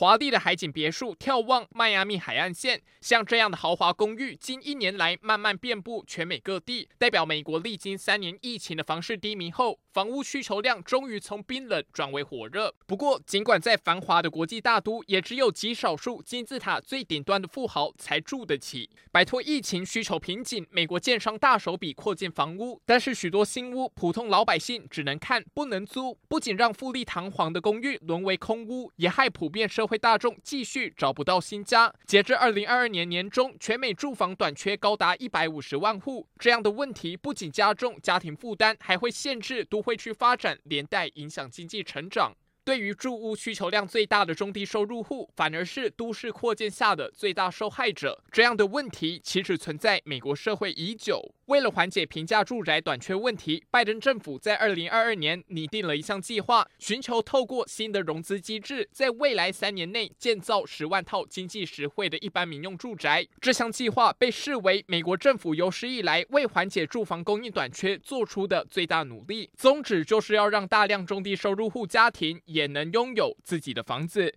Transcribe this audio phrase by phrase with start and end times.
[0.00, 12.74] 华丽的海景别墅眺望迈阿密海岸线，像这样的豪华公寓，近一年来慢慢遍布全美各地，代表美国历经三年疫情的房市低迷后，房屋需求量终于从冰冷转为火热。
[12.86, 18.88] 不过，尽管在繁华的国际大都，也只有极少数金字塔最顶端的富豪才住得起。
[19.12, 31.92] 摆脱疫情需求瓶颈，美国建商大手笔扩建房屋，但是许多新屋，普通老百姓只能看不能租，不仅让富丽堂皇的公寓沦为空屋，也害普遍社会大众继续找不到新家。
[32.06, 36.28] 截至二零二二年年中，全美住房短缺高达一百五十万户。
[36.38, 42.32] 这样的问题不仅加重家庭负担，还会限制都会区发展，连带影响经济成长。
[42.62, 48.22] 对于住屋需求量最大的中低收入户，反而是都市扩建下的最大受害者。
[48.30, 51.34] 这样的问题其实存在美国社会已久。
[51.50, 63.26] 为了缓解平价住宅短缺问题，拜登政府在二零二二年拟定了一项计划，寻求透过新的融资机制，在未来三年内建造十万套经济实惠的一般民用住宅。
[63.40, 74.32] 这项计划被视为美国政府有史以来为缓解住房供应短缺做出的最大努力，宗旨就是要让大量中低收入户家庭也能拥有自己的房子。